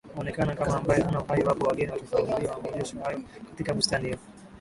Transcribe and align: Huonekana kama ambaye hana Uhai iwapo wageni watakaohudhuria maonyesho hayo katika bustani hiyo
Huonekana 0.15 0.55
kama 0.55 0.77
ambaye 0.77 1.01
hana 1.03 1.21
Uhai 1.21 1.39
iwapo 1.39 1.65
wageni 1.67 1.91
watakaohudhuria 1.91 2.57
maonyesho 2.63 2.99
hayo 3.03 3.21
katika 3.49 3.73
bustani 3.73 4.05
hiyo 4.05 4.19